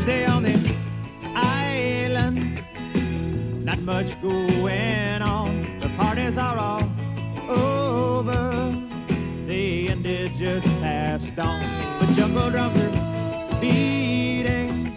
Tuesday 0.00 0.24
on 0.24 0.42
the 0.44 0.56
island. 1.36 2.64
Not 3.62 3.80
much 3.80 4.18
going 4.22 5.20
on. 5.20 5.78
The 5.80 5.90
parties 5.90 6.38
are 6.38 6.56
all 6.56 6.90
over. 7.46 8.74
They 9.46 9.88
ended 9.88 10.32
just 10.36 10.66
past 10.80 11.36
dawn. 11.36 11.68
But 12.00 12.14
jungle 12.14 12.50
drums 12.50 12.78
are 12.80 13.60
beating 13.60 14.96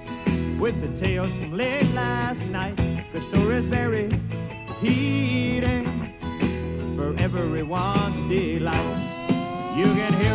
with 0.58 0.80
the 0.80 0.98
tales 0.98 1.34
from 1.34 1.58
late 1.58 1.92
last 1.94 2.46
night. 2.46 2.80
The 3.12 3.20
stories 3.20 3.66
very 3.66 4.10
heating 4.80 5.85
for 6.96 7.13
everyone's 7.20 8.22
delight. 8.30 9.76
You 9.76 9.84
can 9.84 10.13
hear 10.13 10.33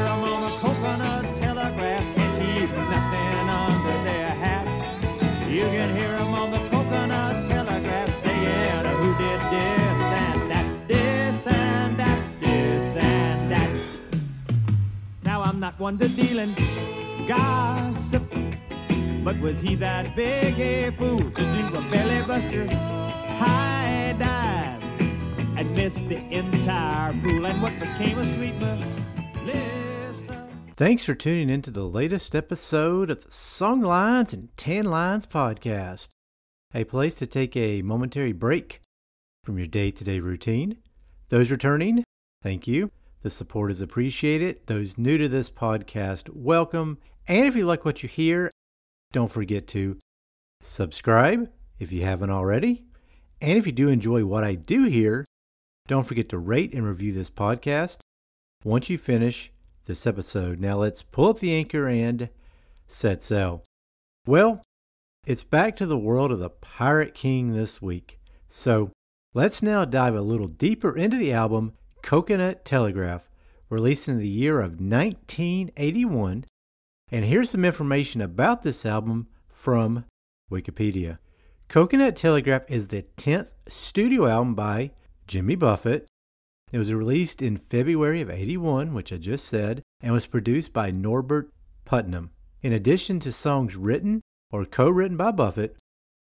one 15.78 15.96
to 15.96 16.08
deal 16.08 16.44
gossip, 17.28 18.24
but 19.22 19.38
was 19.38 19.60
he 19.60 19.76
that 19.76 20.16
big 20.16 20.58
a 20.58 20.90
fool 20.92 21.18
to 21.18 21.42
do 21.42 21.68
a 21.68 21.90
belly 21.90 22.26
buster 22.26 22.66
high 23.36 24.16
dive 24.18 24.82
and 25.56 25.70
miss 25.76 25.94
the 25.94 26.18
entire 26.32 27.12
pool? 27.22 27.46
And 27.46 27.62
what 27.62 27.78
became 27.78 28.24
sweet 28.24 28.54
Melissa? 28.56 30.48
Thanks 30.76 31.04
for 31.04 31.14
tuning 31.14 31.48
into 31.48 31.70
the 31.70 31.84
latest 31.84 32.34
episode 32.34 33.08
of 33.08 33.24
the 33.24 33.30
Song 33.30 33.80
Lines 33.80 34.32
and 34.32 34.48
Tan 34.56 34.86
Lines 34.86 35.26
podcast, 35.26 36.08
a 36.74 36.82
place 36.84 37.14
to 37.16 37.26
take 37.26 37.56
a 37.56 37.82
momentary 37.82 38.32
break 38.32 38.80
from 39.44 39.58
your 39.58 39.68
day 39.68 39.92
to 39.92 40.02
day 40.02 40.18
routine. 40.18 40.78
Those 41.28 41.52
returning, 41.52 42.02
thank 42.42 42.66
you. 42.66 42.90
The 43.22 43.30
support 43.30 43.72
is 43.72 43.80
appreciated. 43.80 44.60
Those 44.66 44.96
new 44.96 45.18
to 45.18 45.28
this 45.28 45.50
podcast, 45.50 46.28
welcome. 46.32 46.98
And 47.26 47.48
if 47.48 47.56
you 47.56 47.66
like 47.66 47.84
what 47.84 48.02
you 48.02 48.08
hear, 48.08 48.52
don't 49.12 49.30
forget 49.30 49.66
to 49.68 49.98
subscribe 50.62 51.50
if 51.80 51.90
you 51.90 52.04
haven't 52.04 52.30
already. 52.30 52.84
And 53.40 53.58
if 53.58 53.66
you 53.66 53.72
do 53.72 53.88
enjoy 53.88 54.24
what 54.24 54.44
I 54.44 54.54
do 54.54 54.84
here, 54.84 55.24
don't 55.88 56.06
forget 56.06 56.28
to 56.28 56.38
rate 56.38 56.72
and 56.72 56.86
review 56.86 57.12
this 57.12 57.28
podcast 57.30 57.98
once 58.62 58.88
you 58.88 58.96
finish 58.96 59.50
this 59.86 60.06
episode. 60.06 60.60
Now 60.60 60.78
let's 60.78 61.02
pull 61.02 61.30
up 61.30 61.40
the 61.40 61.54
anchor 61.54 61.88
and 61.88 62.28
set 62.86 63.24
sail. 63.24 63.64
Well, 64.26 64.62
it's 65.26 65.42
back 65.42 65.76
to 65.76 65.86
the 65.86 65.98
world 65.98 66.30
of 66.30 66.38
the 66.38 66.50
Pirate 66.50 67.14
King 67.14 67.52
this 67.52 67.82
week. 67.82 68.20
So 68.48 68.92
let's 69.34 69.60
now 69.60 69.84
dive 69.84 70.14
a 70.14 70.20
little 70.20 70.46
deeper 70.46 70.96
into 70.96 71.16
the 71.16 71.32
album 71.32 71.72
Coconut 72.08 72.64
Telegraph, 72.64 73.28
released 73.68 74.08
in 74.08 74.16
the 74.16 74.26
year 74.26 74.60
of 74.60 74.80
1981. 74.80 76.46
And 77.12 77.24
here's 77.26 77.50
some 77.50 77.66
information 77.66 78.22
about 78.22 78.62
this 78.62 78.86
album 78.86 79.26
from 79.46 80.06
Wikipedia. 80.50 81.18
Coconut 81.68 82.16
Telegraph 82.16 82.62
is 82.66 82.88
the 82.88 83.04
10th 83.18 83.50
studio 83.68 84.26
album 84.26 84.54
by 84.54 84.92
Jimmy 85.26 85.54
Buffett. 85.54 86.08
It 86.72 86.78
was 86.78 86.94
released 86.94 87.42
in 87.42 87.58
February 87.58 88.22
of 88.22 88.30
81, 88.30 88.94
which 88.94 89.12
I 89.12 89.18
just 89.18 89.44
said, 89.44 89.82
and 90.00 90.14
was 90.14 90.24
produced 90.24 90.72
by 90.72 90.90
Norbert 90.90 91.50
Putnam. 91.84 92.30
In 92.62 92.72
addition 92.72 93.20
to 93.20 93.30
songs 93.30 93.76
written 93.76 94.22
or 94.50 94.64
co 94.64 94.88
written 94.88 95.18
by 95.18 95.30
Buffett, 95.30 95.76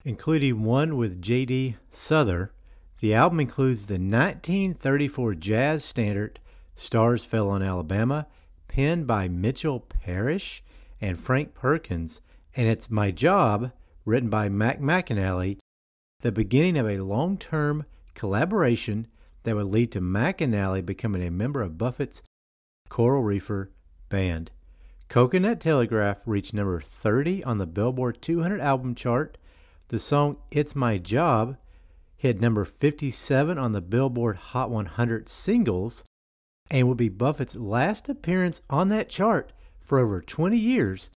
including 0.03 0.63
one 0.63 0.97
with 0.97 1.21
J.D. 1.21 1.75
Souther, 1.91 2.53
the 2.99 3.13
album 3.13 3.39
includes 3.39 3.85
the 3.85 3.93
1934 3.93 5.35
jazz 5.35 5.85
standard 5.85 6.39
Stars 6.75 7.25
Fell 7.25 7.49
on 7.49 7.61
Alabama, 7.61 8.27
penned 8.67 9.07
by 9.07 9.27
Mitchell 9.27 9.81
Parish 9.81 10.63
and 11.01 11.19
Frank 11.19 11.53
Perkins, 11.53 12.21
and 12.55 12.67
it's 12.67 12.89
My 12.89 13.11
Job, 13.11 13.71
written 14.05 14.29
by 14.29 14.49
Mac 14.49 14.79
McAnally, 14.79 15.57
the 16.21 16.31
beginning 16.31 16.77
of 16.77 16.87
a 16.87 16.99
long 16.99 17.37
term 17.37 17.85
collaboration 18.13 19.07
that 19.43 19.55
would 19.55 19.67
lead 19.67 19.91
to 19.93 20.01
McAnally 20.01 20.85
becoming 20.85 21.25
a 21.25 21.31
member 21.31 21.61
of 21.61 21.77
Buffett's 21.77 22.21
Coral 22.89 23.23
Reefer 23.23 23.71
Band. 24.09 24.51
Coconut 25.07 25.59
Telegraph 25.59 26.21
reached 26.25 26.53
number 26.53 26.81
30 26.81 27.43
on 27.43 27.57
the 27.57 27.65
Billboard 27.65 28.21
200 28.21 28.59
album 28.59 28.93
chart. 28.93 29.37
The 29.87 29.99
song 29.99 30.37
It's 30.51 30.75
My 30.75 30.97
Job 30.97 31.57
hit 32.19 32.41
number 32.41 32.65
57 32.65 33.57
on 33.57 33.71
the 33.71 33.79
Billboard 33.79 34.35
Hot 34.35 34.69
100 34.69 35.29
singles 35.29 36.03
and 36.69 36.85
would 36.87 36.97
be 36.97 37.07
Buffett's 37.07 37.55
last 37.55 38.09
appearance 38.09 38.61
on 38.69 38.89
that 38.89 39.07
chart 39.07 39.53
for 39.79 39.99
over 39.99 40.21
20 40.21 40.57
years 40.57 41.09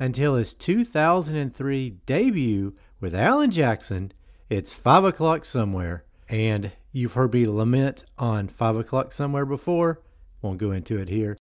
until 0.00 0.34
his 0.34 0.52
2003 0.52 1.90
debut 2.06 2.74
with 3.00 3.14
Alan 3.14 3.52
Jackson, 3.52 4.12
It's 4.50 4.72
5 4.72 5.04
O'Clock 5.04 5.44
Somewhere. 5.44 6.04
And 6.28 6.72
you've 6.90 7.12
heard 7.12 7.32
me 7.32 7.46
lament 7.46 8.04
on 8.18 8.48
5 8.48 8.76
O'Clock 8.76 9.12
Somewhere 9.12 9.46
before, 9.46 10.02
won't 10.42 10.58
go 10.58 10.72
into 10.72 10.98
it 10.98 11.08
here, 11.08 11.38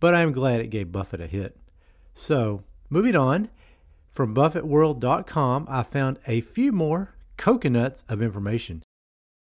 but 0.00 0.16
I'm 0.16 0.32
glad 0.32 0.60
it 0.60 0.66
gave 0.66 0.90
Buffett 0.90 1.20
a 1.20 1.28
hit. 1.28 1.56
So, 2.16 2.64
moving 2.90 3.14
on, 3.14 3.50
from 4.08 4.34
BuffettWorld.com, 4.34 5.68
I 5.70 5.84
found 5.84 6.18
a 6.26 6.40
few 6.40 6.72
more 6.72 7.14
coconuts 7.42 8.04
of 8.08 8.22
information. 8.22 8.84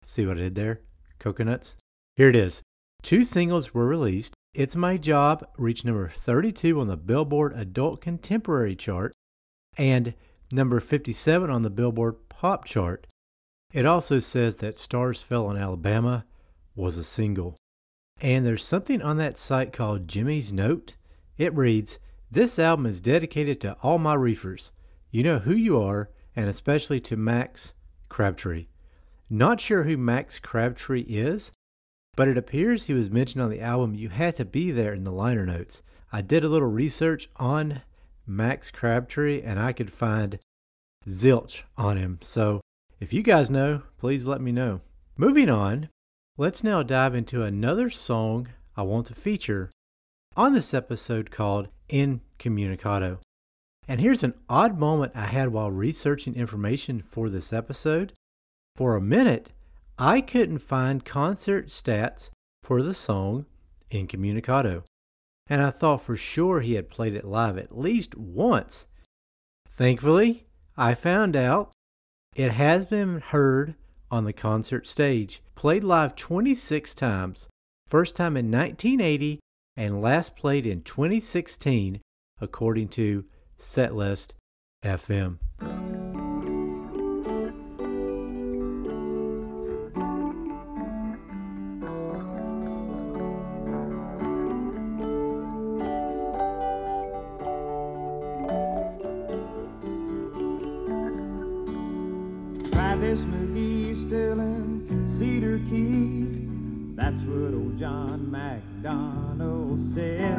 See 0.04 0.26
what 0.26 0.38
I 0.38 0.42
did 0.42 0.56
there? 0.56 0.82
Coconuts? 1.20 1.76
Here 2.16 2.30
it 2.30 2.36
is. 2.36 2.64
Two 3.04 3.24
singles 3.24 3.76
were 3.76 3.86
released. 3.86 4.34
It's 4.56 4.76
My 4.76 4.98
Job 4.98 5.48
reached 5.56 5.86
number 5.86 6.10
32 6.10 6.80
on 6.80 6.88
the 6.88 6.98
Billboard 6.98 7.54
Adult 7.56 8.02
Contemporary 8.02 8.76
chart 8.76 9.14
and 9.78 10.16
number 10.52 10.80
57 10.80 11.48
on 11.52 11.62
the 11.62 11.70
Billboard 11.70 12.28
Pop 12.28 12.66
chart. 12.66 13.06
It 13.72 13.86
also 13.86 14.18
says 14.18 14.56
that 14.58 14.80
Stars 14.80 15.22
Fell 15.22 15.46
on 15.46 15.56
Alabama 15.56 16.26
was 16.74 16.98
a 16.98 17.04
single. 17.04 17.56
And 18.20 18.48
there's 18.48 18.66
something 18.66 19.04
on 19.04 19.18
that 19.18 19.38
site 19.38 19.74
called 19.74 20.08
Jimmy's 20.08 20.52
Note. 20.52 20.96
It 21.38 21.56
reads, 21.56 22.00
This 22.32 22.58
album 22.58 22.88
is 22.88 23.00
dedicated 23.00 23.62
to 23.62 23.78
all 23.84 24.00
my 24.00 24.16
reefers. 24.16 24.72
You 25.12 25.22
know 25.22 25.38
who 25.38 25.54
you 25.54 25.80
are, 25.80 26.10
and 26.36 26.50
especially 26.50 27.00
to 27.02 27.16
Max 27.16 27.74
Crabtree. 28.12 28.68
Not 29.30 29.62
sure 29.62 29.84
who 29.84 29.98
Max 29.98 30.38
Crabtree 30.38 31.06
is, 31.08 31.52
but 32.16 32.28
it 32.28 32.38
appears 32.38 32.84
he 32.84 32.94
was 32.94 33.10
mentioned 33.10 33.42
on 33.42 33.50
the 33.50 33.62
album 33.62 33.96
You 33.96 34.10
Had 34.10 34.36
to 34.36 34.46
Be 34.46 34.70
There 34.70 34.94
in 34.94 35.06
the 35.06 35.12
liner 35.12 35.46
notes. 35.46 35.82
I 36.12 36.22
did 36.22 36.44
a 36.44 36.50
little 36.50 36.68
research 36.68 37.30
on 37.38 37.82
Max 38.28 38.70
Crabtree 38.70 39.42
and 39.42 39.60
I 39.60 39.72
could 39.72 39.92
find 39.92 40.38
zilch 41.08 41.62
on 41.78 41.98
him. 41.98 42.20
So 42.22 42.60
if 43.00 43.14
you 43.14 43.24
guys 43.24 43.50
know, 43.50 43.84
please 43.98 44.28
let 44.28 44.42
me 44.42 44.52
know. 44.52 44.82
Moving 45.16 45.50
on, 45.50 45.88
let's 46.38 46.64
now 46.64 46.84
dive 46.84 47.16
into 47.16 47.44
another 47.44 47.90
song 47.90 48.50
I 48.76 48.82
want 48.84 49.08
to 49.08 49.14
feature 49.14 49.72
on 50.36 50.54
this 50.54 50.74
episode 50.74 51.32
called 51.32 51.70
Incommunicado. 51.90 53.20
And 53.92 54.00
here's 54.00 54.24
an 54.24 54.36
odd 54.50 54.80
moment 54.80 55.12
I 55.16 55.26
had 55.26 55.50
while 55.50 55.70
researching 55.70 56.34
information 56.34 57.02
for 57.02 57.30
this 57.30 57.52
episode. 57.52 58.14
For 58.78 58.96
a 58.96 59.02
minute, 59.02 59.52
I 60.00 60.22
couldn't 60.22 60.60
find 60.60 61.04
concert 61.04 61.68
stats 61.68 62.30
for 62.64 62.82
the 62.82 62.94
song 62.94 63.48
Incommunicado, 63.92 64.84
and 65.48 65.62
I 65.62 65.72
thought 65.72 66.04
for 66.04 66.16
sure 66.16 66.62
he 66.62 66.76
had 66.76 66.90
played 66.90 67.14
it 67.14 67.26
live 67.26 67.58
at 67.58 67.78
least 67.78 68.16
once. 68.16 68.86
Thankfully, 69.68 70.46
I 70.78 70.96
found 70.96 71.36
out 71.36 71.74
it 72.34 72.54
has 72.54 72.86
been 72.86 73.20
heard 73.20 73.76
on 74.10 74.24
the 74.24 74.32
concert 74.32 74.88
stage, 74.88 75.44
played 75.56 75.84
live 75.84 76.16
26 76.16 76.96
times, 76.96 77.50
first 77.88 78.16
time 78.16 78.38
in 78.38 78.50
1980 78.50 79.42
and 79.76 80.02
last 80.02 80.38
played 80.38 80.66
in 80.66 80.82
2016, 80.82 82.00
according 82.40 82.88
to 82.88 83.26
Setlist 83.62 84.32
FM. 84.84 85.38
Travis 102.72 103.26
McGee 103.26 103.96
still 103.96 104.40
in 104.40 105.08
Cedar 105.08 105.60
Key. 105.70 106.48
That's 106.96 107.22
what 107.26 107.54
old 107.54 107.78
John 107.78 108.32
MacDonald 108.32 109.78
said. 109.78 110.31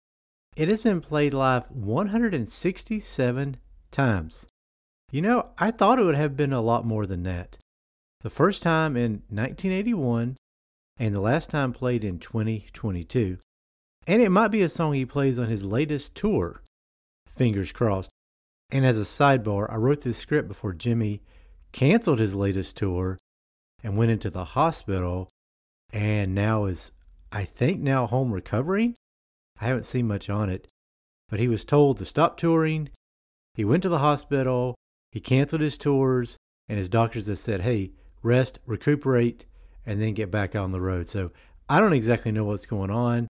it 0.56 0.68
has 0.68 0.80
been 0.80 1.00
played 1.00 1.32
live 1.32 1.70
167 1.70 3.56
times. 3.92 4.46
You 5.12 5.22
know, 5.22 5.50
I 5.58 5.70
thought 5.70 6.00
it 6.00 6.02
would 6.02 6.16
have 6.16 6.36
been 6.36 6.52
a 6.52 6.60
lot 6.60 6.84
more 6.84 7.06
than 7.06 7.22
that. 7.22 7.56
The 8.22 8.30
first 8.30 8.64
time 8.64 8.96
in 8.96 9.22
1981, 9.28 10.36
and 10.98 11.14
the 11.14 11.20
last 11.20 11.50
time 11.50 11.72
played 11.72 12.02
in 12.02 12.18
2022. 12.18 13.38
And 14.08 14.20
it 14.20 14.30
might 14.30 14.48
be 14.48 14.62
a 14.62 14.68
song 14.68 14.94
he 14.94 15.06
plays 15.06 15.38
on 15.38 15.48
his 15.48 15.62
latest 15.62 16.16
tour. 16.16 16.62
Fingers 17.28 17.70
crossed. 17.70 18.10
And 18.72 18.84
as 18.84 18.98
a 18.98 19.02
sidebar, 19.02 19.72
I 19.72 19.76
wrote 19.76 20.00
this 20.00 20.18
script 20.18 20.48
before 20.48 20.72
Jimmy 20.72 21.22
canceled 21.72 22.18
his 22.18 22.34
latest 22.34 22.76
tour 22.76 23.18
and 23.82 23.96
went 23.96 24.10
into 24.10 24.30
the 24.30 24.44
hospital 24.44 25.28
and 25.92 26.34
now 26.34 26.66
is, 26.66 26.92
I 27.32 27.44
think, 27.44 27.80
now 27.80 28.06
home 28.06 28.32
recovering. 28.32 28.94
I 29.60 29.66
haven't 29.66 29.84
seen 29.84 30.06
much 30.06 30.30
on 30.30 30.48
it, 30.48 30.68
but 31.28 31.40
he 31.40 31.48
was 31.48 31.64
told 31.64 31.98
to 31.98 32.04
stop 32.04 32.36
touring. 32.36 32.90
He 33.54 33.64
went 33.64 33.82
to 33.82 33.88
the 33.88 33.98
hospital, 33.98 34.74
he 35.10 35.20
canceled 35.20 35.62
his 35.62 35.76
tours, 35.76 36.36
and 36.68 36.78
his 36.78 36.88
doctors 36.88 37.26
have 37.26 37.38
said, 37.38 37.62
hey, 37.62 37.92
rest, 38.22 38.58
recuperate, 38.66 39.46
and 39.84 40.00
then 40.00 40.14
get 40.14 40.30
back 40.30 40.54
on 40.54 40.72
the 40.72 40.80
road. 40.80 41.08
So 41.08 41.32
I 41.68 41.80
don't 41.80 41.92
exactly 41.92 42.32
know 42.32 42.44
what's 42.44 42.66
going 42.66 42.90
on, 42.90 43.28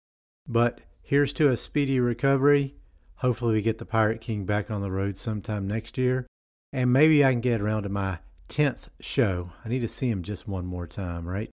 but 0.46 0.80
here's 1.02 1.32
to 1.34 1.50
a 1.50 1.56
speedy 1.56 1.98
recovery. 1.98 2.76
Hopefully, 3.16 3.54
we 3.54 3.62
get 3.62 3.78
the 3.78 3.84
Pirate 3.84 4.20
King 4.20 4.44
back 4.44 4.70
on 4.70 4.80
the 4.80 4.90
road 4.90 5.16
sometime 5.16 5.66
next 5.66 5.96
year. 5.96 6.26
And 6.72 6.92
maybe 6.92 7.24
I 7.24 7.32
can 7.32 7.40
get 7.40 7.60
around 7.60 7.82
to 7.82 7.88
my 7.88 8.18
10th 8.48 8.88
show. 9.00 9.52
I 9.64 9.68
need 9.68 9.80
to 9.80 9.88
see 9.88 10.08
him 10.08 10.22
just 10.22 10.48
one 10.48 10.66
more 10.66 10.86
time, 10.86 11.28
right? 11.28 11.50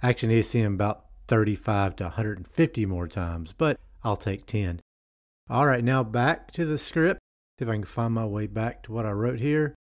I 0.00 0.10
actually 0.10 0.34
need 0.34 0.42
to 0.42 0.48
see 0.48 0.60
him 0.60 0.74
about 0.74 1.06
35 1.28 1.96
to 1.96 2.04
150 2.04 2.86
more 2.86 3.08
times, 3.08 3.52
but 3.52 3.78
I'll 4.04 4.16
take 4.16 4.46
10. 4.46 4.80
All 5.48 5.66
right, 5.66 5.82
now 5.82 6.02
back 6.04 6.50
to 6.52 6.64
the 6.64 6.78
script. 6.78 7.20
See 7.58 7.64
if 7.64 7.68
I 7.68 7.74
can 7.74 7.84
find 7.84 8.14
my 8.14 8.26
way 8.26 8.46
back 8.46 8.82
to 8.84 8.92
what 8.92 9.06
I 9.06 9.12
wrote 9.12 9.40
here. 9.40 9.74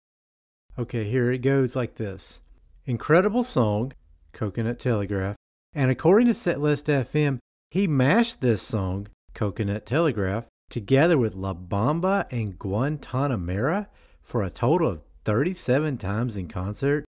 Okay, 0.79 1.05
here 1.05 1.31
it 1.31 1.39
goes 1.39 1.77
like 1.77 1.97
this 1.97 2.41
Incredible 2.87 3.45
song, 3.45 3.93
Coconut 4.33 4.79
Telegraph. 4.79 5.37
And 5.73 5.91
according 5.91 6.29
to 6.29 6.35
Setlist 6.35 6.85
FM, 6.85 7.39
he 7.71 7.87
mashed 7.87 8.41
this 8.41 8.63
song, 8.63 9.09
Coconut 9.35 9.87
Telegraph, 9.87 10.47
together 10.71 11.19
with 11.19 11.35
La 11.35 11.55
Bamba 11.55 12.27
and 12.31 12.59
Guantanamera 12.59 13.87
for 14.25 14.43
a 14.43 14.51
total 14.51 14.91
of 14.91 15.03
37 15.25 15.99
times 15.99 16.37
in 16.37 16.49
concert. 16.49 17.05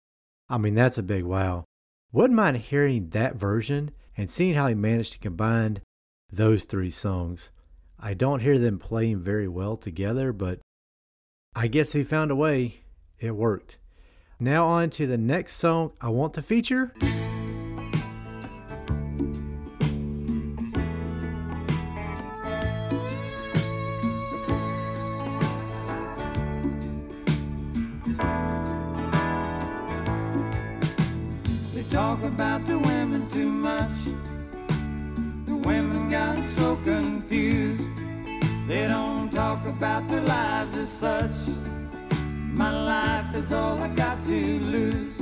I 0.49 0.57
mean, 0.57 0.75
that's 0.75 0.97
a 0.97 1.03
big 1.03 1.23
wow. 1.23 1.63
Wouldn't 2.11 2.35
mind 2.35 2.57
hearing 2.57 3.09
that 3.09 3.35
version 3.35 3.91
and 4.15 4.29
seeing 4.29 4.53
how 4.53 4.67
he 4.67 4.75
managed 4.75 5.13
to 5.13 5.19
combine 5.19 5.79
those 6.31 6.63
three 6.63 6.91
songs. 6.91 7.49
I 7.99 8.13
don't 8.13 8.41
hear 8.41 8.59
them 8.59 8.77
playing 8.77 9.19
very 9.19 9.47
well 9.47 9.77
together, 9.77 10.31
but 10.31 10.59
I 11.55 11.67
guess 11.67 11.93
he 11.93 12.03
found 12.03 12.31
a 12.31 12.35
way. 12.35 12.81
It 13.19 13.35
worked. 13.35 13.77
Now, 14.39 14.67
on 14.67 14.89
to 14.91 15.07
the 15.07 15.17
next 15.17 15.55
song 15.55 15.93
I 16.01 16.09
want 16.09 16.33
to 16.33 16.41
feature. 16.41 16.93
The 34.05 35.55
women 35.55 36.09
got 36.09 36.47
so 36.49 36.75
confused. 36.77 37.83
They 38.67 38.87
don't 38.87 39.31
talk 39.31 39.65
about 39.65 40.07
their 40.07 40.21
lives 40.21 40.75
as 40.75 40.91
such. 40.91 41.31
My 42.61 42.71
life 42.71 43.35
is 43.35 43.51
all 43.51 43.79
I 43.79 43.89
got 43.89 44.23
to 44.25 44.59
lose. 44.59 45.17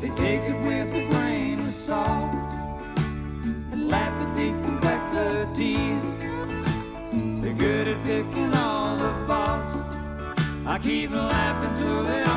They 0.00 0.10
take 0.10 0.42
it 0.42 0.60
with 0.60 0.94
a 0.94 1.08
grain 1.10 1.66
of 1.66 1.72
salt 1.72 2.34
and 3.72 3.88
laugh 3.88 4.12
at 4.24 4.36
the 4.36 4.48
complexities. 4.66 6.18
They're 7.42 7.54
good 7.54 7.88
at 7.88 8.04
picking 8.04 8.54
all 8.54 8.96
the 8.96 9.12
faults. 9.26 9.74
I 10.66 10.78
keep 10.82 11.10
laughing 11.10 11.76
so 11.78 12.02
they 12.02 12.27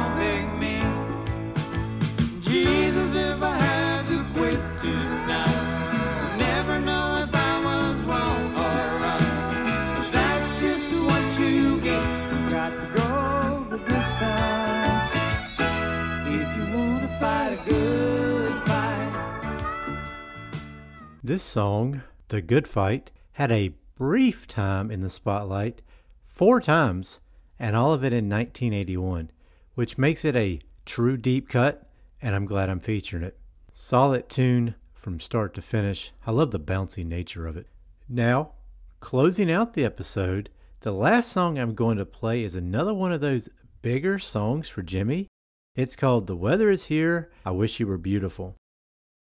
This 21.31 21.43
song, 21.43 22.01
The 22.27 22.41
Good 22.41 22.67
Fight, 22.67 23.09
had 23.31 23.53
a 23.53 23.73
brief 23.95 24.47
time 24.47 24.91
in 24.91 24.99
the 24.99 25.09
spotlight, 25.09 25.81
four 26.25 26.59
times, 26.59 27.21
and 27.57 27.73
all 27.73 27.93
of 27.93 28.03
it 28.03 28.11
in 28.11 28.27
1981, 28.27 29.31
which 29.73 29.97
makes 29.97 30.25
it 30.25 30.35
a 30.35 30.59
true 30.85 31.15
deep 31.15 31.47
cut, 31.47 31.89
and 32.21 32.35
I'm 32.35 32.45
glad 32.45 32.69
I'm 32.69 32.81
featuring 32.81 33.23
it. 33.23 33.37
Solid 33.71 34.27
tune 34.27 34.75
from 34.91 35.21
start 35.21 35.53
to 35.53 35.61
finish. 35.61 36.11
I 36.27 36.31
love 36.31 36.51
the 36.51 36.59
bouncy 36.59 37.05
nature 37.05 37.47
of 37.47 37.55
it. 37.55 37.67
Now, 38.09 38.51
closing 38.99 39.49
out 39.49 39.73
the 39.73 39.85
episode, 39.85 40.49
the 40.81 40.91
last 40.91 41.31
song 41.31 41.57
I'm 41.57 41.75
going 41.75 41.97
to 41.97 42.05
play 42.05 42.43
is 42.43 42.55
another 42.55 42.93
one 42.93 43.13
of 43.13 43.21
those 43.21 43.47
bigger 43.81 44.19
songs 44.19 44.67
for 44.67 44.81
Jimmy. 44.81 45.29
It's 45.77 45.95
called 45.95 46.27
The 46.27 46.35
Weather 46.35 46.69
Is 46.69 46.87
Here, 46.87 47.31
I 47.45 47.51
Wish 47.51 47.79
You 47.79 47.87
Were 47.87 47.97
Beautiful. 47.97 48.57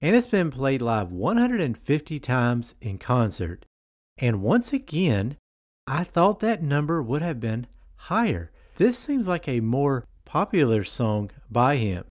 And 0.03 0.17
it's 0.17 0.27
been 0.27 0.51
played 0.51 0.81
live 0.81 1.13
150 1.13 2.21
times 2.21 2.75
in 2.81 2.99
concert. 2.99 3.67
And 4.17 4.43
once 4.43 4.73
again, 4.73 5.37
I 5.87 6.05
thought 6.05 6.41
that 6.41 6.63
number 6.63 7.03
would 7.03 7.23
have 7.23 7.41
been 7.41 7.67
higher. 7.97 8.51
This 8.77 8.99
seems 8.99 9.29
like 9.29 9.47
a 9.47 9.61
more 9.61 10.05
popular 10.25 10.85
song 10.85 11.31
by 11.51 11.77
him. 11.77 12.05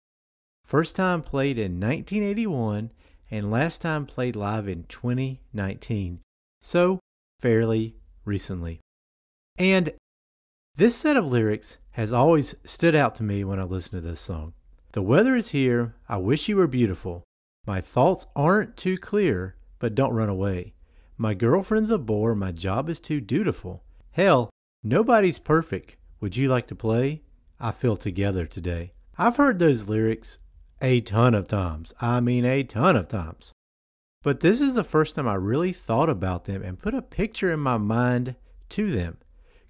First 0.63 0.95
time 0.95 1.23
played 1.23 1.57
in 1.57 1.79
1981 1.79 2.91
and 3.31 3.51
last 3.51 3.81
time 3.81 4.05
played 4.05 4.35
live 4.35 4.67
in 4.67 4.83
2019. 4.83 6.19
So, 6.61 6.99
fairly 7.39 7.95
recently. 8.25 8.81
And 9.57 9.93
this 10.75 10.95
set 10.95 11.17
of 11.17 11.25
lyrics 11.25 11.77
has 11.91 12.13
always 12.13 12.55
stood 12.63 12.95
out 12.95 13.15
to 13.15 13.23
me 13.23 13.43
when 13.43 13.59
I 13.59 13.63
listen 13.63 13.91
to 13.93 14.07
this 14.07 14.21
song. 14.21 14.53
The 14.91 15.01
weather 15.01 15.35
is 15.35 15.49
here. 15.49 15.95
I 16.07 16.17
wish 16.17 16.47
you 16.49 16.57
were 16.57 16.67
beautiful. 16.67 17.23
My 17.69 17.81
thoughts 17.81 18.25
aren't 18.35 18.77
too 18.77 18.97
clear, 18.97 19.55
but 19.77 19.93
don't 19.93 20.15
run 20.15 20.27
away. 20.27 20.73
My 21.19 21.35
girlfriend's 21.35 21.91
a 21.91 21.99
bore. 21.99 22.33
My 22.33 22.51
job 22.51 22.89
is 22.89 22.99
too 22.99 23.21
dutiful. 23.21 23.83
Hell, 24.09 24.49
nobody's 24.81 25.37
perfect. 25.37 25.95
Would 26.19 26.35
you 26.35 26.47
like 26.47 26.65
to 26.69 26.75
play? 26.75 27.21
I 27.59 27.69
feel 27.69 27.95
together 27.95 28.47
today. 28.47 28.93
I've 29.19 29.37
heard 29.37 29.59
those 29.59 29.87
lyrics 29.87 30.39
a 30.81 31.01
ton 31.01 31.35
of 31.35 31.47
times. 31.47 31.93
I 32.01 32.21
mean, 32.21 32.43
a 32.43 32.63
ton 32.63 32.95
of 32.95 33.07
times. 33.07 33.51
But 34.23 34.39
this 34.39 34.61
is 34.61 34.73
the 34.73 34.83
first 34.83 35.13
time 35.13 35.27
I 35.27 35.35
really 35.35 35.71
thought 35.71 36.09
about 36.09 36.45
them 36.45 36.63
and 36.63 36.79
put 36.79 36.95
a 36.95 37.03
picture 37.03 37.51
in 37.51 37.59
my 37.59 37.77
mind 37.77 38.33
to 38.69 38.89
them. 38.89 39.19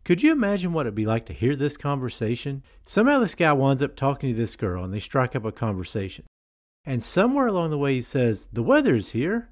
Could 0.06 0.24
you 0.24 0.32
imagine 0.32 0.72
what 0.72 0.86
it'd 0.86 0.96
be 0.96 1.06
like 1.06 1.26
to 1.26 1.34
hear 1.34 1.54
this 1.54 1.76
conversation? 1.76 2.64
Somehow 2.86 3.20
this 3.20 3.36
guy 3.36 3.52
winds 3.52 3.84
up 3.84 3.98
talking 3.98 4.30
to 4.30 4.38
this 4.38 4.56
girl 4.56 4.86
and 4.86 4.94
they 4.94 5.00
strike 5.00 5.36
up 5.36 5.44
a 5.44 5.52
conversation. 5.52 6.24
And 6.90 7.04
somewhere 7.04 7.46
along 7.46 7.70
the 7.70 7.78
way 7.78 7.94
he 7.94 8.02
says, 8.02 8.50
The 8.52 8.64
weather 8.64 8.96
is 8.96 9.12
here. 9.12 9.52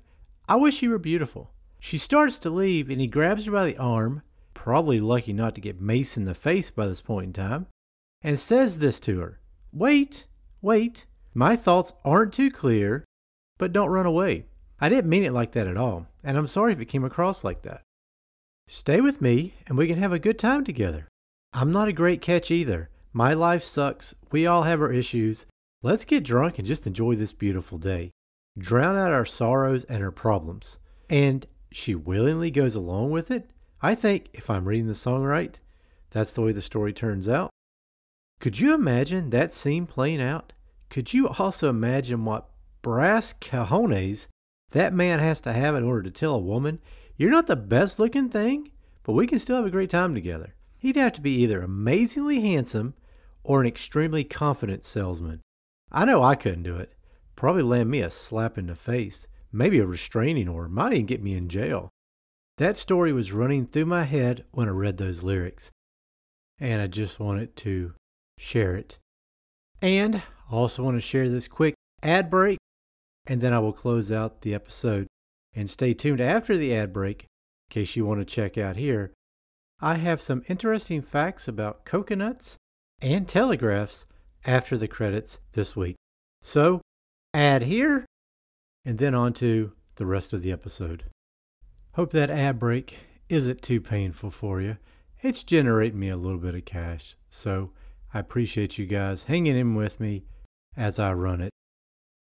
I 0.50 0.56
wish 0.56 0.82
you 0.82 0.89
were 0.89 0.98
beautiful. 0.98 1.51
She 1.79 2.00
starts 2.00 2.39
to 2.39 2.50
leave 2.50 2.89
and 2.89 3.00
he 3.00 3.06
grabs 3.06 3.46
her 3.46 3.51
by 3.51 3.67
the 3.67 3.77
arm, 3.77 4.24
probably 4.56 5.00
lucky 5.00 5.34
not 5.34 5.53
to 5.53 5.62
get 5.62 5.79
mace 5.79 6.17
in 6.17 6.25
the 6.25 6.34
face 6.34 6.72
by 6.72 6.88
this 6.88 7.00
point 7.00 7.27
in 7.27 7.34
time, 7.34 7.67
and 8.24 8.39
says 8.39 8.79
this 8.79 9.00
to 9.01 9.20
her 9.20 9.39
Wait, 9.72 10.25
wait, 10.63 11.06
my 11.36 11.56
thoughts 11.56 11.94
aren't 12.03 12.34
too 12.34 12.50
clear, 12.50 13.06
but 13.60 13.72
don't 13.72 13.91
run 13.91 14.08
away. 14.08 14.46
I 14.79 14.89
didn't 14.89 15.08
mean 15.08 15.24
it 15.24 15.32
like 15.32 15.51
that 15.51 15.67
at 15.67 15.77
all, 15.77 16.08
and 16.24 16.39
I'm 16.39 16.48
sorry 16.48 16.74
if 16.74 16.79
it 16.79 16.86
came 16.86 17.06
across 17.06 17.44
like 17.44 17.62
that. 17.62 17.84
Stay 18.67 19.00
with 19.00 19.22
me, 19.22 19.53
and 19.67 19.77
we 19.77 19.86
can 19.86 20.00
have 20.00 20.12
a 20.12 20.17
good 20.17 20.39
time 20.39 20.63
together. 20.63 21.08
I'm 21.53 21.72
not 21.72 21.88
a 21.88 21.94
great 21.94 22.20
catch 22.20 22.50
either. 22.50 22.89
My 23.13 23.36
life 23.36 23.62
sucks. 23.63 24.15
We 24.32 24.48
all 24.48 24.63
have 24.63 24.82
our 24.82 24.91
issues. 24.91 25.46
Let's 25.84 26.05
get 26.05 26.24
drunk 26.24 26.57
and 26.57 26.67
just 26.67 26.88
enjoy 26.88 27.15
this 27.15 27.34
beautiful 27.34 27.77
day. 27.77 28.12
Drown 28.57 28.98
out 28.98 29.12
our 29.12 29.25
sorrows 29.25 29.84
and 29.84 30.03
our 30.03 30.12
problems. 30.12 30.79
And 31.07 31.46
she 31.72 31.93
willingly 31.93 32.50
goes 32.50 32.74
along 32.74 33.12
with 33.12 33.29
it. 33.29 33.51
I 33.79 33.93
think, 33.93 34.29
if 34.34 34.50
I'm 34.50 34.67
reading 34.67 34.88
the 34.88 34.96
song 34.96 35.22
right, 35.22 35.60
that's 36.10 36.34
the 36.34 36.41
way 36.41 36.51
the 36.51 36.63
story 36.63 36.93
turns 36.93 37.29
out. 37.29 37.51
Could 38.39 38.60
you 38.60 38.74
imagine 38.74 39.29
that 39.29 39.53
scene 39.53 39.86
playing 39.86 40.19
out? 40.19 40.51
Could 40.89 41.13
you 41.13 41.29
also 41.29 41.69
imagine 41.69 42.25
what 42.25 42.50
brass 42.81 43.34
cajones 43.39 44.25
that 44.72 44.93
man 44.93 45.19
has 45.19 45.41
to 45.41 45.53
have 45.53 45.75
in 45.75 45.84
order 45.84 46.01
to 46.01 46.12
tell 46.12 46.34
a 46.34 46.39
woman, 46.39 46.79
you're 47.17 47.29
not 47.29 47.46
the 47.46 47.55
best 47.55 48.00
looking 48.00 48.29
thing, 48.29 48.72
but 49.03 49.13
we 49.13 49.27
can 49.27 49.38
still 49.38 49.57
have 49.57 49.65
a 49.65 49.72
great 49.72 49.91
time 49.91 50.15
together? 50.15 50.55
He'd 50.79 50.96
have 50.96 51.13
to 51.13 51.22
be 51.22 51.36
either 51.36 51.62
amazingly 51.62 52.41
handsome 52.41 52.96
or 53.43 53.62
an 53.62 53.67
extremely 53.67 54.24
confident 54.24 54.84
salesman. 54.84 55.41
I 55.91 56.06
know 56.06 56.24
I 56.24 56.36
couldn't 56.36 56.63
do 56.63 56.75
it. 56.75 56.94
Probably 57.36 57.62
land 57.62 57.89
me 57.89 58.01
a 58.01 58.10
slap 58.10 58.58
in 58.58 58.67
the 58.67 58.75
face, 58.75 59.27
maybe 59.51 59.79
a 59.79 59.86
restraining 59.86 60.48
order, 60.48 60.67
might 60.67 60.94
even 60.94 61.06
get 61.06 61.22
me 61.22 61.36
in 61.36 61.50
jail. 61.50 61.89
That 62.58 62.77
story 62.77 63.13
was 63.13 63.32
running 63.32 63.67
through 63.67 63.86
my 63.86 64.03
head 64.03 64.46
when 64.51 64.67
I 64.67 64.72
read 64.72 64.98
those 64.98 65.24
lyrics, 65.24 65.70
and 66.60 66.82
I 66.82 66.88
just 66.88 67.20
wanted 67.20 67.56
to 67.58 67.94
share 68.39 68.75
it. 68.75 68.98
And 69.82 70.15
I 70.17 70.22
also 70.51 70.84
want 70.84 70.98
to 70.98 71.01
share 71.01 71.29
this 71.29 71.48
quick 71.48 71.75
ad 72.01 72.29
break, 72.29 72.58
and 73.27 73.41
then 73.41 73.53
I 73.53 73.60
will 73.60 73.74
close 73.74 74.12
out 74.12 74.41
the 74.41 74.56
episode. 74.56 75.08
And 75.53 75.70
stay 75.70 75.96
tuned 75.96 76.22
after 76.22 76.56
the 76.56 76.75
ad 76.75 76.94
break 76.94 77.24
in 77.24 77.74
case 77.74 77.96
you 77.96 78.06
want 78.06 78.20
to 78.20 78.25
check 78.25 78.60
out 78.60 78.75
here. 78.75 79.12
I 79.79 79.96
have 79.96 80.22
some 80.22 80.44
interesting 80.48 81.01
facts 81.01 81.48
about 81.48 81.84
coconuts 81.84 82.58
and 83.01 83.27
telegraphs 83.27 84.06
after 84.47 84.77
the 84.77 84.87
credits 84.87 85.39
this 85.51 85.75
week. 85.75 85.97
So, 86.41 86.81
ad 87.33 87.63
here, 87.63 88.05
and 88.85 88.97
then 88.97 89.13
on 89.13 89.33
to 89.33 89.73
the 89.95 90.05
rest 90.05 90.31
of 90.31 90.41
the 90.41 90.51
episode. 90.51 91.03
Hope 91.93 92.11
that 92.11 92.29
ad 92.29 92.57
break 92.57 92.97
isn't 93.27 93.61
too 93.61 93.81
painful 93.81 94.31
for 94.31 94.61
you. 94.61 94.77
It's 95.21 95.43
generating 95.43 95.99
me 95.99 96.09
a 96.09 96.17
little 96.17 96.37
bit 96.37 96.55
of 96.55 96.63
cash, 96.63 97.17
so 97.29 97.71
I 98.13 98.19
appreciate 98.19 98.77
you 98.77 98.85
guys 98.85 99.25
hanging 99.25 99.57
in 99.57 99.75
with 99.75 99.99
me 99.99 100.23
as 100.77 100.97
I 100.99 101.11
run 101.11 101.41
it. 101.41 101.51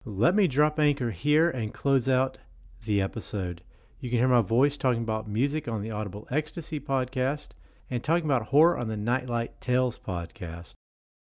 Let 0.03 0.33
me 0.33 0.47
drop 0.47 0.79
anchor 0.79 1.11
here 1.11 1.49
and 1.49 1.73
close 1.73 2.09
out 2.09 2.39
the 2.85 3.01
episode. 3.01 3.61
You 3.99 4.09
can 4.09 4.19
hear 4.19 4.27
my 4.27 4.41
voice 4.41 4.77
talking 4.77 5.01
about 5.01 5.27
music 5.27 5.67
on 5.67 5.81
the 5.81 5.91
Audible 5.91 6.27
Ecstasy 6.31 6.79
podcast 6.79 7.49
and 7.89 8.03
talking 8.03 8.25
about 8.25 8.47
horror 8.47 8.77
on 8.77 8.87
the 8.87 8.97
Nightlight 8.97 9.59
Tales 9.61 9.99
podcast. 9.99 10.73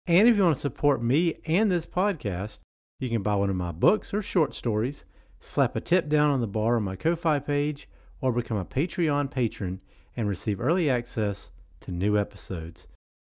And 0.06 0.28
if 0.28 0.36
you 0.36 0.42
want 0.42 0.56
to 0.56 0.60
support 0.60 1.02
me 1.02 1.36
and 1.46 1.70
this 1.70 1.86
podcast, 1.86 2.58
you 2.98 3.08
can 3.08 3.22
buy 3.22 3.36
one 3.36 3.50
of 3.50 3.56
my 3.56 3.72
books 3.72 4.12
or 4.12 4.20
short 4.22 4.52
stories, 4.54 5.04
slap 5.40 5.76
a 5.76 5.80
tip 5.80 6.08
down 6.08 6.30
on 6.30 6.40
the 6.40 6.46
bar 6.46 6.76
on 6.76 6.82
my 6.82 6.96
Ko-Fi 6.96 7.38
page, 7.38 7.88
or 8.20 8.32
become 8.32 8.56
a 8.56 8.64
Patreon 8.64 9.30
patron 9.30 9.80
and 10.16 10.28
receive 10.28 10.60
early 10.60 10.88
access 10.90 11.50
to 11.80 11.90
new 11.90 12.18
episodes. 12.18 12.86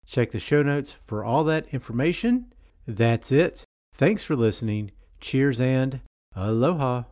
Check 0.06 0.30
the 0.32 0.38
show 0.38 0.62
notes 0.62 0.92
for 0.92 1.24
all 1.24 1.44
that 1.44 1.66
information. 1.72 2.52
That's 2.86 3.30
it. 3.30 3.64
Thanks 3.92 4.24
for 4.24 4.34
listening. 4.34 4.90
Cheers 5.20 5.60
and 5.60 6.00
aloha. 6.34 7.04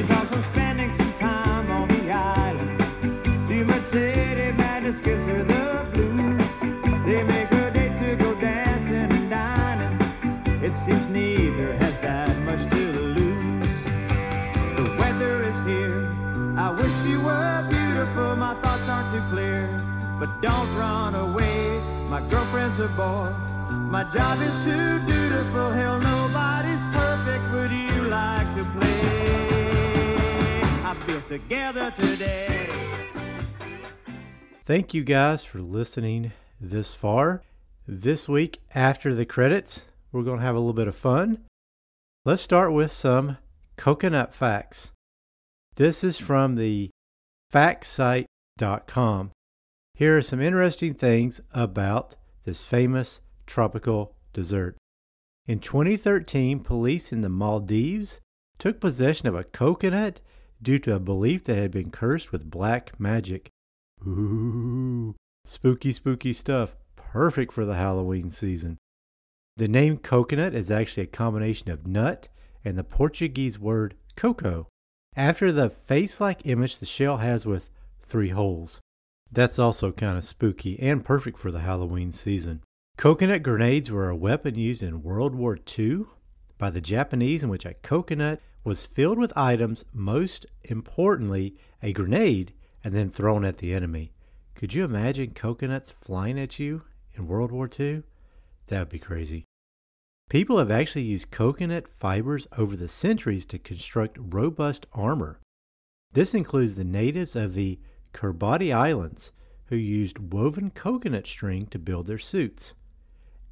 She's 0.00 0.10
also 0.12 0.38
spending 0.38 0.90
some 0.92 1.12
time 1.18 1.70
on 1.70 1.86
the 1.88 2.10
island. 2.10 3.46
Too 3.46 3.66
much 3.66 3.82
city 3.82 4.50
madness 4.56 4.98
gives 4.98 5.26
her 5.26 5.42
the 5.44 5.86
blues. 5.92 7.04
They 7.04 7.22
make 7.22 7.52
a 7.52 7.70
date 7.70 7.98
to 7.98 8.16
go 8.16 8.32
dancing 8.40 9.12
and 9.12 9.28
dining. 9.28 9.98
It 10.62 10.74
seems 10.74 11.06
neither 11.10 11.74
has 11.74 12.00
that 12.00 12.34
much 12.48 12.64
to 12.70 12.82
lose. 13.18 13.84
The 14.78 14.96
weather 14.98 15.42
is 15.42 15.62
here. 15.66 16.08
I 16.56 16.70
wish 16.70 17.04
you 17.04 17.20
were 17.20 17.66
beautiful. 17.68 18.36
My 18.36 18.54
thoughts 18.62 18.88
aren't 18.88 19.12
too 19.12 19.20
clear. 19.30 19.68
But 20.18 20.30
don't 20.40 20.70
run 20.78 21.14
away. 21.14 21.78
My 22.08 22.22
girlfriend's 22.30 22.80
a 22.80 22.88
bore. 22.96 23.36
My 23.92 24.04
job 24.04 24.40
is 24.40 24.64
too 24.64 24.98
dutiful. 25.00 25.72
Hell, 25.72 26.00
nobody's 26.00 26.86
perfect. 26.86 27.44
Would 27.52 27.70
you 27.70 28.08
like 28.08 28.48
to 28.56 28.64
play? 28.64 29.49
Together 31.30 31.92
today. 31.92 32.66
Thank 34.64 34.92
you 34.94 35.04
guys 35.04 35.44
for 35.44 35.60
listening 35.60 36.32
this 36.60 36.92
far. 36.92 37.44
This 37.86 38.28
week, 38.28 38.58
after 38.74 39.14
the 39.14 39.24
credits, 39.24 39.84
we're 40.10 40.24
going 40.24 40.40
to 40.40 40.44
have 40.44 40.56
a 40.56 40.58
little 40.58 40.72
bit 40.72 40.88
of 40.88 40.96
fun. 40.96 41.44
Let's 42.24 42.42
start 42.42 42.72
with 42.72 42.90
some 42.90 43.36
coconut 43.76 44.34
facts. 44.34 44.90
This 45.76 46.02
is 46.02 46.18
from 46.18 46.56
the 46.56 46.90
factsite.com. 47.54 49.30
Here 49.94 50.18
are 50.18 50.22
some 50.22 50.40
interesting 50.40 50.94
things 50.94 51.40
about 51.54 52.16
this 52.44 52.64
famous 52.64 53.20
tropical 53.46 54.16
dessert. 54.32 54.76
In 55.46 55.60
2013, 55.60 56.58
police 56.58 57.12
in 57.12 57.20
the 57.20 57.28
Maldives 57.28 58.18
took 58.58 58.80
possession 58.80 59.28
of 59.28 59.36
a 59.36 59.44
coconut 59.44 60.20
due 60.62 60.78
to 60.80 60.94
a 60.94 61.00
belief 61.00 61.44
that 61.44 61.58
had 61.58 61.70
been 61.70 61.90
cursed 61.90 62.32
with 62.32 62.50
black 62.50 62.98
magic. 62.98 63.50
Ooh, 64.06 65.14
spooky, 65.44 65.92
spooky 65.92 66.32
stuff. 66.32 66.76
Perfect 66.96 67.52
for 67.52 67.64
the 67.64 67.74
Halloween 67.74 68.30
season. 68.30 68.78
The 69.56 69.68
name 69.68 69.98
coconut 69.98 70.54
is 70.54 70.70
actually 70.70 71.02
a 71.04 71.06
combination 71.06 71.70
of 71.70 71.86
nut 71.86 72.28
and 72.64 72.78
the 72.78 72.84
Portuguese 72.84 73.58
word 73.58 73.94
coco, 74.16 74.68
after 75.16 75.50
the 75.50 75.70
face 75.70 76.20
like 76.20 76.46
image 76.46 76.78
the 76.78 76.86
shell 76.86 77.18
has 77.18 77.46
with 77.46 77.70
three 78.00 78.30
holes. 78.30 78.78
That's 79.32 79.58
also 79.58 79.92
kind 79.92 80.18
of 80.18 80.24
spooky 80.24 80.78
and 80.80 81.04
perfect 81.04 81.38
for 81.38 81.50
the 81.50 81.60
Halloween 81.60 82.12
season. 82.12 82.62
Coconut 82.96 83.42
grenades 83.42 83.90
were 83.90 84.10
a 84.10 84.16
weapon 84.16 84.56
used 84.56 84.82
in 84.82 85.02
World 85.02 85.34
War 85.34 85.58
II 85.78 86.04
by 86.58 86.70
the 86.70 86.80
Japanese, 86.80 87.42
in 87.42 87.48
which 87.48 87.64
a 87.64 87.74
coconut 87.74 88.40
was 88.64 88.84
filled 88.84 89.18
with 89.18 89.32
items, 89.36 89.84
most 89.92 90.46
importantly, 90.64 91.56
a 91.82 91.92
grenade, 91.92 92.52
and 92.84 92.94
then 92.94 93.08
thrown 93.08 93.44
at 93.44 93.58
the 93.58 93.74
enemy. 93.74 94.12
Could 94.54 94.74
you 94.74 94.84
imagine 94.84 95.30
coconuts 95.30 95.90
flying 95.90 96.38
at 96.38 96.58
you 96.58 96.82
in 97.14 97.26
World 97.26 97.52
War 97.52 97.68
II? 97.78 98.02
That 98.66 98.80
would 98.80 98.88
be 98.90 98.98
crazy. 98.98 99.44
People 100.28 100.58
have 100.58 100.70
actually 100.70 101.02
used 101.02 101.30
coconut 101.30 101.88
fibers 101.88 102.46
over 102.56 102.76
the 102.76 102.88
centuries 102.88 103.44
to 103.46 103.58
construct 103.58 104.16
robust 104.20 104.86
armor. 104.92 105.40
This 106.12 106.34
includes 106.34 106.76
the 106.76 106.84
natives 106.84 107.34
of 107.34 107.54
the 107.54 107.80
Kiribati 108.12 108.72
Islands, 108.72 109.32
who 109.66 109.76
used 109.76 110.32
woven 110.32 110.70
coconut 110.70 111.26
string 111.26 111.66
to 111.66 111.78
build 111.78 112.06
their 112.06 112.18
suits. 112.18 112.74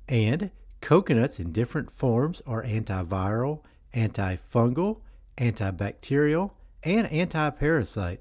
And 0.08 0.50
coconuts 0.80 1.40
in 1.40 1.52
different 1.52 1.90
forms 1.90 2.42
are 2.46 2.62
antiviral, 2.62 3.62
antifungal, 3.94 5.00
antibacterial, 5.36 6.52
and 6.82 7.10
anti-parasite. 7.10 8.20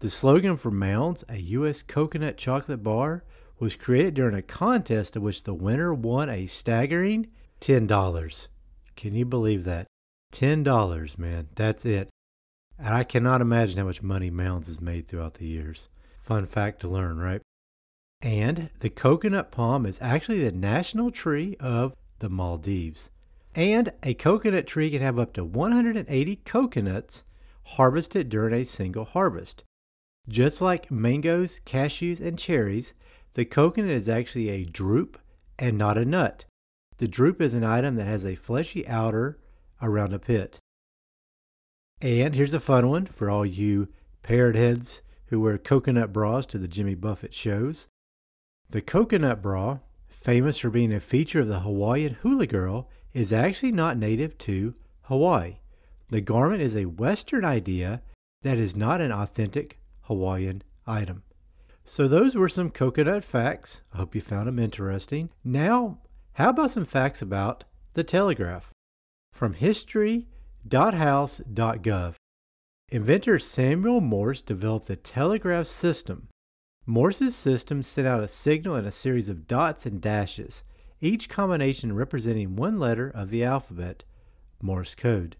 The 0.00 0.10
slogan 0.10 0.56
for 0.56 0.70
Mounds, 0.70 1.24
a 1.28 1.36
U.S. 1.36 1.82
coconut 1.82 2.36
chocolate 2.36 2.82
bar, 2.82 3.24
was 3.58 3.74
created 3.74 4.14
during 4.14 4.34
a 4.34 4.42
contest 4.42 5.16
in 5.16 5.22
which 5.22 5.42
the 5.42 5.54
winner 5.54 5.92
won 5.92 6.28
a 6.30 6.46
staggering 6.46 7.26
$10. 7.60 8.46
Can 8.94 9.14
you 9.14 9.24
believe 9.24 9.64
that? 9.64 9.86
$10, 10.32 11.18
man. 11.18 11.48
That's 11.54 11.84
it. 11.84 12.08
And 12.78 12.94
I 12.94 13.02
cannot 13.02 13.40
imagine 13.40 13.78
how 13.78 13.84
much 13.84 14.02
money 14.02 14.30
Mounds 14.30 14.68
has 14.68 14.80
made 14.80 15.08
throughout 15.08 15.34
the 15.34 15.46
years. 15.46 15.88
Fun 16.16 16.46
fact 16.46 16.80
to 16.80 16.88
learn, 16.88 17.18
right? 17.18 17.42
And 18.20 18.70
the 18.80 18.90
coconut 18.90 19.50
palm 19.50 19.86
is 19.86 19.98
actually 20.00 20.44
the 20.44 20.52
national 20.52 21.10
tree 21.10 21.56
of 21.58 21.94
the 22.18 22.28
Maldives. 22.28 23.10
And 23.58 23.92
a 24.04 24.14
coconut 24.14 24.68
tree 24.68 24.88
can 24.88 25.02
have 25.02 25.18
up 25.18 25.32
to 25.32 25.42
180 25.42 26.36
coconuts 26.44 27.24
harvested 27.64 28.28
during 28.28 28.54
a 28.54 28.64
single 28.64 29.04
harvest. 29.04 29.64
Just 30.28 30.62
like 30.62 30.92
mangoes, 30.92 31.60
cashews, 31.66 32.20
and 32.20 32.38
cherries, 32.38 32.94
the 33.34 33.44
coconut 33.44 33.90
is 33.90 34.08
actually 34.08 34.48
a 34.48 34.64
drupe 34.64 35.16
and 35.58 35.76
not 35.76 35.98
a 35.98 36.04
nut. 36.04 36.44
The 36.98 37.08
drupe 37.08 37.40
is 37.40 37.52
an 37.52 37.64
item 37.64 37.96
that 37.96 38.06
has 38.06 38.24
a 38.24 38.36
fleshy 38.36 38.86
outer 38.86 39.40
around 39.82 40.12
a 40.12 40.20
pit. 40.20 40.60
And 42.00 42.36
here's 42.36 42.54
a 42.54 42.60
fun 42.60 42.88
one 42.88 43.06
for 43.06 43.28
all 43.28 43.44
you 43.44 43.88
parrot 44.22 44.54
heads 44.54 45.02
who 45.30 45.40
wear 45.40 45.58
coconut 45.58 46.12
bras 46.12 46.46
to 46.46 46.58
the 46.58 46.68
Jimmy 46.68 46.94
Buffett 46.94 47.34
shows. 47.34 47.88
The 48.70 48.82
coconut 48.82 49.42
bra, 49.42 49.80
famous 50.06 50.58
for 50.58 50.70
being 50.70 50.92
a 50.92 51.00
feature 51.00 51.40
of 51.40 51.48
the 51.48 51.60
Hawaiian 51.60 52.18
hula 52.22 52.46
girl, 52.46 52.88
is 53.18 53.32
actually 53.32 53.72
not 53.72 53.96
native 53.96 54.36
to 54.38 54.74
Hawaii. 55.02 55.58
The 56.10 56.20
garment 56.20 56.62
is 56.62 56.76
a 56.76 56.86
Western 56.86 57.44
idea 57.44 58.02
that 58.42 58.58
is 58.58 58.76
not 58.76 59.00
an 59.00 59.12
authentic 59.12 59.78
Hawaiian 60.02 60.62
item. 60.86 61.22
So, 61.84 62.06
those 62.06 62.34
were 62.34 62.48
some 62.48 62.70
coconut 62.70 63.24
facts. 63.24 63.80
I 63.92 63.98
hope 63.98 64.14
you 64.14 64.20
found 64.20 64.46
them 64.46 64.58
interesting. 64.58 65.30
Now, 65.42 65.98
how 66.34 66.50
about 66.50 66.70
some 66.70 66.84
facts 66.84 67.22
about 67.22 67.64
the 67.94 68.04
telegraph? 68.04 68.70
From 69.32 69.54
history.house.gov. 69.54 72.14
Inventor 72.90 73.38
Samuel 73.38 74.00
Morse 74.00 74.40
developed 74.40 74.86
the 74.86 74.96
telegraph 74.96 75.66
system. 75.66 76.28
Morse's 76.86 77.36
system 77.36 77.82
sent 77.82 78.06
out 78.06 78.22
a 78.22 78.28
signal 78.28 78.76
in 78.76 78.86
a 78.86 78.92
series 78.92 79.28
of 79.28 79.46
dots 79.46 79.84
and 79.84 80.00
dashes, 80.00 80.62
each 81.00 81.28
combination 81.28 81.94
representing 81.94 82.56
one 82.56 82.78
letter 82.78 83.08
of 83.08 83.30
the 83.30 83.44
alphabet, 83.44 84.04
Morse 84.60 84.94
code. 84.94 85.36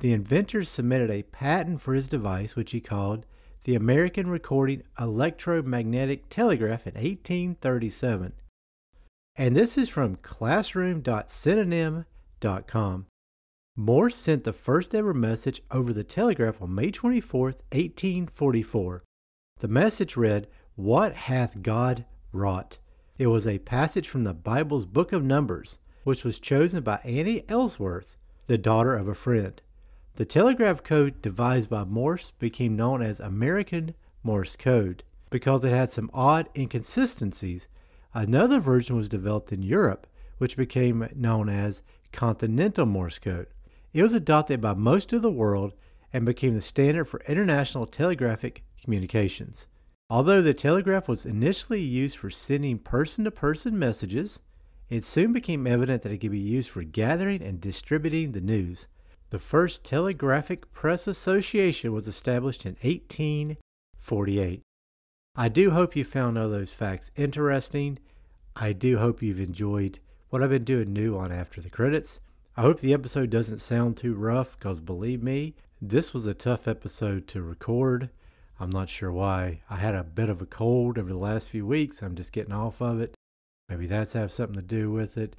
The 0.00 0.12
inventor 0.12 0.64
submitted 0.64 1.10
a 1.10 1.22
patent 1.22 1.80
for 1.80 1.94
his 1.94 2.08
device, 2.08 2.56
which 2.56 2.72
he 2.72 2.80
called 2.80 3.24
the 3.64 3.74
American 3.74 4.28
Recording 4.28 4.82
Electromagnetic 4.98 6.28
Telegraph 6.28 6.86
in 6.86 6.94
1837. 6.94 8.32
And 9.36 9.56
this 9.56 9.78
is 9.78 9.88
from 9.88 10.16
classroom.synonym.com. 10.16 13.06
Morse 13.76 14.16
sent 14.16 14.42
the 14.44 14.52
first 14.52 14.94
ever 14.94 15.14
message 15.14 15.62
over 15.70 15.92
the 15.92 16.04
telegraph 16.04 16.60
on 16.60 16.74
May 16.74 16.90
24, 16.90 17.42
1844. 17.42 19.04
The 19.60 19.68
message 19.68 20.16
read, 20.16 20.48
What 20.74 21.14
hath 21.14 21.62
God 21.62 22.04
wrought? 22.32 22.78
It 23.20 23.26
was 23.26 23.46
a 23.46 23.58
passage 23.58 24.08
from 24.08 24.24
the 24.24 24.32
Bible's 24.32 24.86
book 24.86 25.12
of 25.12 25.22
Numbers, 25.22 25.76
which 26.04 26.24
was 26.24 26.38
chosen 26.38 26.82
by 26.82 27.00
Annie 27.04 27.44
Ellsworth, 27.50 28.16
the 28.46 28.56
daughter 28.56 28.96
of 28.96 29.08
a 29.08 29.14
friend. 29.14 29.60
The 30.14 30.24
telegraph 30.24 30.82
code 30.82 31.20
devised 31.20 31.68
by 31.68 31.84
Morse 31.84 32.30
became 32.30 32.76
known 32.76 33.02
as 33.02 33.20
American 33.20 33.94
Morse 34.22 34.56
code 34.56 35.04
because 35.28 35.66
it 35.66 35.70
had 35.74 35.90
some 35.90 36.10
odd 36.14 36.48
inconsistencies. 36.56 37.68
Another 38.14 38.58
version 38.58 38.96
was 38.96 39.10
developed 39.10 39.52
in 39.52 39.62
Europe, 39.62 40.06
which 40.38 40.56
became 40.56 41.06
known 41.14 41.50
as 41.50 41.82
Continental 42.12 42.86
Morse 42.86 43.18
code. 43.18 43.48
It 43.92 44.02
was 44.02 44.14
adopted 44.14 44.62
by 44.62 44.72
most 44.72 45.12
of 45.12 45.20
the 45.20 45.30
world 45.30 45.74
and 46.10 46.24
became 46.24 46.54
the 46.54 46.62
standard 46.62 47.04
for 47.04 47.20
international 47.28 47.84
telegraphic 47.84 48.64
communications. 48.82 49.66
Although 50.10 50.42
the 50.42 50.54
telegraph 50.54 51.08
was 51.08 51.24
initially 51.24 51.80
used 51.80 52.16
for 52.16 52.30
sending 52.30 52.80
person 52.80 53.22
to 53.24 53.30
person 53.30 53.78
messages, 53.78 54.40
it 54.88 55.04
soon 55.04 55.32
became 55.32 55.68
evident 55.68 56.02
that 56.02 56.10
it 56.10 56.18
could 56.18 56.32
be 56.32 56.38
used 56.40 56.70
for 56.70 56.82
gathering 56.82 57.40
and 57.40 57.60
distributing 57.60 58.32
the 58.32 58.40
news. 58.40 58.88
The 59.30 59.38
first 59.38 59.84
Telegraphic 59.84 60.72
Press 60.72 61.06
Association 61.06 61.92
was 61.92 62.08
established 62.08 62.66
in 62.66 62.72
1848. 62.82 64.62
I 65.36 65.48
do 65.48 65.70
hope 65.70 65.94
you 65.94 66.04
found 66.04 66.36
all 66.36 66.48
those 66.48 66.72
facts 66.72 67.12
interesting. 67.14 68.00
I 68.56 68.72
do 68.72 68.98
hope 68.98 69.22
you've 69.22 69.38
enjoyed 69.38 70.00
what 70.30 70.42
I've 70.42 70.50
been 70.50 70.64
doing 70.64 70.92
new 70.92 71.16
on 71.16 71.30
After 71.30 71.60
the 71.60 71.70
Credits. 71.70 72.18
I 72.56 72.62
hope 72.62 72.80
the 72.80 72.92
episode 72.92 73.30
doesn't 73.30 73.60
sound 73.60 73.96
too 73.96 74.16
rough 74.16 74.56
because 74.58 74.80
believe 74.80 75.22
me, 75.22 75.54
this 75.80 76.12
was 76.12 76.26
a 76.26 76.34
tough 76.34 76.66
episode 76.66 77.28
to 77.28 77.42
record. 77.42 78.10
I'm 78.60 78.70
not 78.70 78.90
sure 78.90 79.10
why. 79.10 79.62
I 79.70 79.76
had 79.76 79.94
a 79.94 80.04
bit 80.04 80.28
of 80.28 80.42
a 80.42 80.46
cold 80.46 80.98
over 80.98 81.08
the 81.08 81.16
last 81.16 81.48
few 81.48 81.66
weeks. 81.66 82.02
I'm 82.02 82.14
just 82.14 82.30
getting 82.30 82.52
off 82.52 82.82
of 82.82 83.00
it. 83.00 83.14
Maybe 83.70 83.86
that's 83.86 84.12
have 84.12 84.30
something 84.30 84.56
to 84.56 84.62
do 84.62 84.90
with 84.90 85.16
it. 85.16 85.34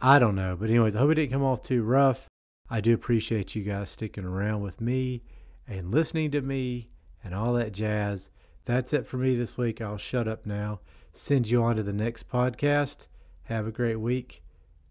I 0.00 0.18
don't 0.18 0.34
know. 0.34 0.56
But 0.58 0.70
anyways, 0.70 0.96
I 0.96 0.98
hope 0.98 1.12
it 1.12 1.14
didn't 1.14 1.32
come 1.32 1.44
off 1.44 1.62
too 1.62 1.84
rough. 1.84 2.26
I 2.68 2.80
do 2.80 2.92
appreciate 2.92 3.54
you 3.54 3.62
guys 3.62 3.90
sticking 3.90 4.24
around 4.24 4.62
with 4.62 4.80
me 4.80 5.22
and 5.68 5.92
listening 5.92 6.32
to 6.32 6.40
me 6.40 6.90
and 7.22 7.32
all 7.32 7.52
that 7.52 7.72
jazz. 7.72 8.30
That's 8.64 8.92
it 8.92 9.06
for 9.06 9.18
me 9.18 9.36
this 9.36 9.56
week. 9.56 9.80
I'll 9.80 9.96
shut 9.96 10.26
up 10.26 10.44
now. 10.44 10.80
Send 11.12 11.48
you 11.48 11.62
on 11.62 11.76
to 11.76 11.82
the 11.84 11.92
next 11.92 12.28
podcast. 12.28 13.06
Have 13.44 13.68
a 13.68 13.72
great 13.72 14.00
week. 14.00 14.42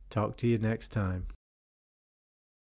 Talk 0.10 0.38
to 0.38 0.48
you 0.48 0.58
next 0.58 0.92
time. 0.92 1.26